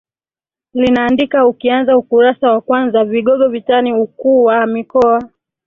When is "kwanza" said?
2.61-3.03